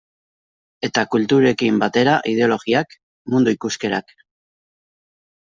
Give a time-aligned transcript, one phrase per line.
[0.87, 2.97] Eta kulturekin batera ideologiak,
[3.35, 4.17] mundu ikuskerak...